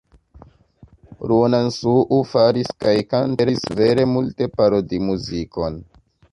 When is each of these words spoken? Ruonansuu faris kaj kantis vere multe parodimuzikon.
Ruonansuu 1.31 2.19
faris 2.31 2.73
kaj 2.85 2.95
kantis 3.13 3.69
vere 3.83 4.09
multe 4.17 4.51
parodimuzikon. 4.59 5.83